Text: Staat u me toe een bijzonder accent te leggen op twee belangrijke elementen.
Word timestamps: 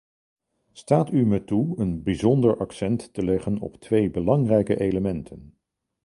Staat 0.71 1.11
u 1.11 1.25
me 1.25 1.43
toe 1.43 1.79
een 1.79 2.03
bijzonder 2.03 2.57
accent 2.57 3.13
te 3.13 3.23
leggen 3.25 3.59
op 3.59 3.75
twee 3.79 4.09
belangrijke 4.11 4.79
elementen. 4.79 5.57